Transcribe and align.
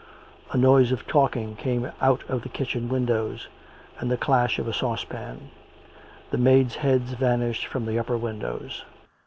A 0.51 0.57
noise 0.57 0.91
of 0.91 1.05
talking 1.05 1.55
came 1.55 1.91
out 2.01 2.23
of 2.27 2.41
the 2.41 2.49
kitchen 2.49 2.89
windows 2.89 3.49
and 3.99 4.09
the 4.09 4.17
clash 4.17 4.57
of 4.57 4.67
a 4.67 4.73
saucepan: 4.73 5.51
the 6.31 6.39
maids' 6.39 6.77
heads 6.77 7.13
vanished 7.13 7.67
from 7.67 7.85
the 7.85 7.99
upper 7.99 8.17
windows. 8.17 8.83